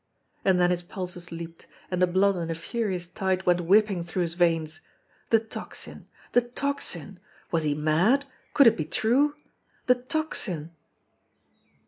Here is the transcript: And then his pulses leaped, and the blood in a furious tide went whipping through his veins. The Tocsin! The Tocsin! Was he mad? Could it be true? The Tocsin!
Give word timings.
And 0.43 0.59
then 0.59 0.71
his 0.71 0.81
pulses 0.81 1.31
leaped, 1.31 1.67
and 1.91 2.01
the 2.01 2.07
blood 2.07 2.35
in 2.35 2.49
a 2.49 2.55
furious 2.55 3.05
tide 3.07 3.45
went 3.45 3.61
whipping 3.65 4.03
through 4.03 4.23
his 4.23 4.33
veins. 4.33 4.79
The 5.29 5.39
Tocsin! 5.39 6.07
The 6.31 6.41
Tocsin! 6.41 7.19
Was 7.51 7.61
he 7.61 7.75
mad? 7.75 8.25
Could 8.55 8.65
it 8.65 8.77
be 8.77 8.85
true? 8.85 9.35
The 9.85 9.93
Tocsin! 9.93 10.71